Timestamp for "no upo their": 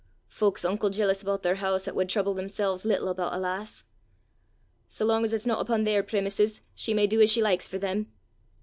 5.45-6.01